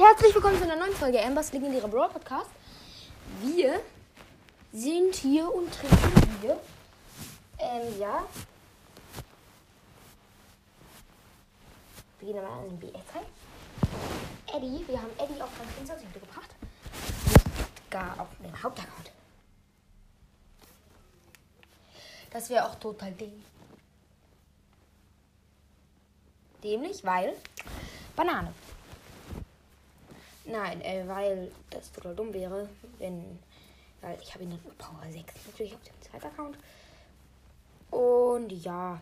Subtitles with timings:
[0.00, 2.48] herzlich willkommen zu einer neuen Folge Ambers legendärer Brawl Podcast.
[3.42, 3.82] Wir
[4.72, 6.58] sind hier und trinken Bier.
[7.58, 8.24] Ähm, ja.
[12.18, 13.26] Wir gehen mal an den BS rein.
[14.56, 16.48] Eddie, wir haben Eddie auf Rang 24 mitgebracht.
[17.26, 19.10] Nicht gar auf den Hauptaccount.
[22.30, 23.44] Das wäre auch total dämlich.
[26.62, 27.36] Dämlich, weil
[28.16, 28.54] Banane.
[30.50, 32.68] Nein, äh, weil das total dumm wäre,
[32.98, 33.38] wenn.
[34.00, 36.58] Weil ich habe ihn dann Power 6 natürlich auf dem zweiten Account.
[37.90, 39.00] Und ja.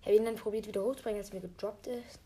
[0.00, 2.18] Ich habe ihn dann probiert wieder hochzubringen, als mir gedroppt ist.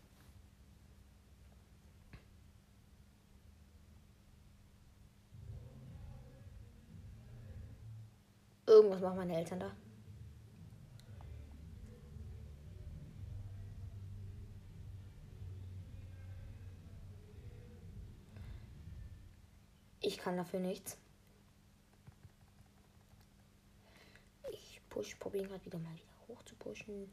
[8.67, 9.71] Irgendwas machen meine Eltern da.
[20.07, 20.97] Ich kann dafür nichts.
[24.51, 27.09] Ich push, probiere gerade wieder mal wieder hoch zu pushen.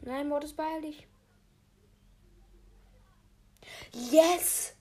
[0.00, 1.06] Nein, Modus beeil dich.
[3.94, 4.74] Yes!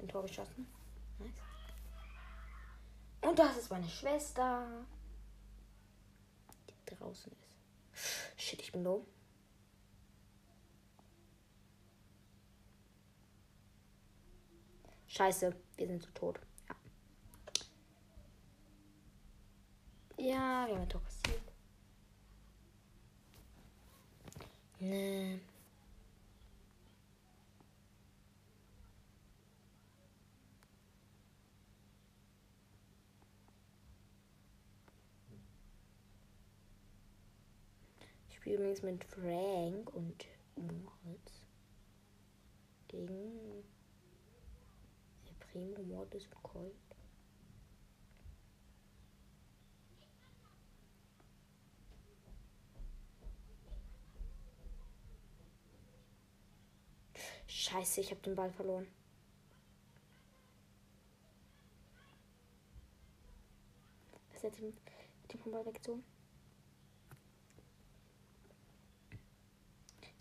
[0.00, 0.66] Ein Tor geschossen.
[1.18, 1.30] Nice.
[3.20, 4.66] Und das ist meine Schwester.
[6.88, 8.40] Die draußen ist.
[8.40, 9.06] Shit, ich bin low.
[15.06, 16.38] Scheiße, wir sind zu tot.
[16.68, 16.74] Ja.
[20.18, 21.42] Ja, wir haben ein Tor kassiert.
[24.78, 25.40] Nee.
[38.46, 40.24] Spiele übrigens mit Frank und
[40.54, 41.42] Moritz
[42.86, 43.64] gegen
[45.40, 46.72] Primo, Mortis und Colt.
[57.48, 58.86] Scheiße, ich habe den Ball verloren.
[64.32, 64.72] Was hat Team,
[65.26, 66.04] Team vom Ball weggezogen?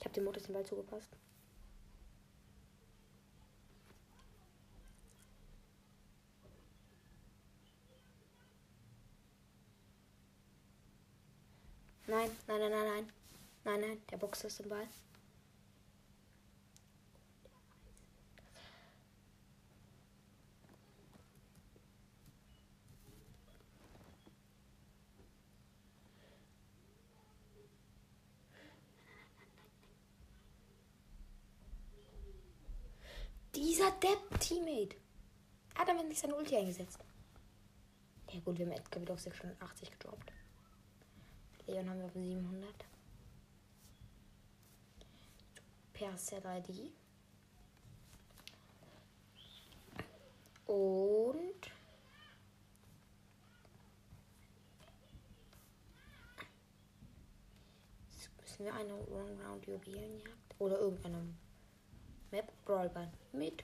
[0.06, 1.10] Ich habe dem Modus den Ball zugepasst.
[12.06, 13.14] Nein, nein, nein, nein, nein.
[13.64, 14.88] Nein, nein, der Box ist den Ball.
[33.86, 34.96] Dieser Depp-Teammate.
[35.76, 36.98] Hat aber nicht seine Ulti eingesetzt.
[38.32, 40.32] Ja gut, wir haben Edgar wieder auf 680 gedroppt.
[41.68, 42.74] Leon haben wir auf 700.
[45.94, 46.92] Percel ID.
[50.66, 51.72] Und
[58.14, 61.36] jetzt müssen wir eine One Round Juwelenjagd oder irgendeine
[62.66, 63.64] Map Brawlbahn mit.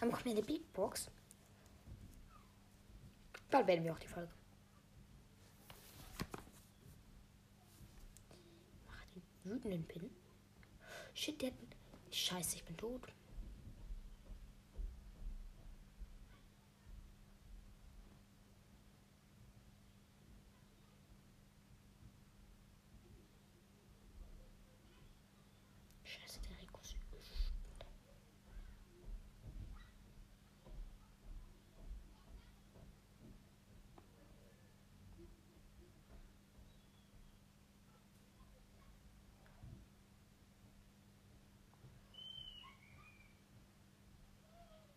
[0.00, 1.10] Dann bekommen wir eine Beatbox.
[3.50, 4.32] Dann werden wir auch die Folge.
[8.88, 10.10] Mach den wütenden Pin.
[11.14, 11.56] Shit, der hat.
[12.10, 13.00] Scheiße, ich bin tot.
[26.04, 27.20] Scheiße, der Rico ist übel.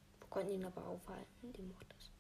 [0.08, 2.12] Wir konnten ihn aber aufhalten, die macht das.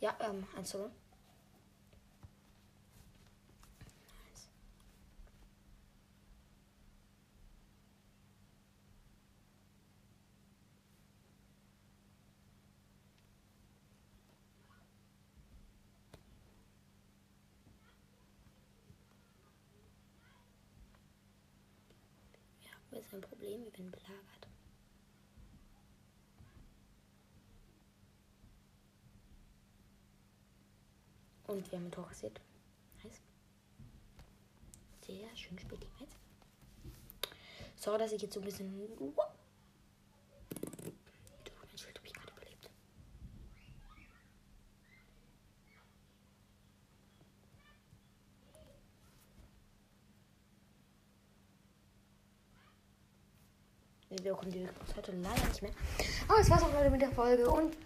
[0.00, 0.90] Ja, ähm, 1 0.
[23.04, 23.64] ist ein Problem.
[23.64, 24.48] Wir werden belagert.
[31.46, 32.40] Und wir haben ein Tor kassiert.
[33.02, 33.20] Nice.
[35.06, 36.16] Sehr schön spielt die jetzt.
[37.76, 38.74] Sorry, dass ich jetzt so ein bisschen.
[38.98, 39.26] Wow.
[40.82, 42.70] Mein Schild habe ich gerade überlebt.
[54.24, 54.66] Wir kommen die
[54.96, 55.72] heute leider nicht mehr.
[56.26, 57.76] Aber es war's auch Leute mit der Folge und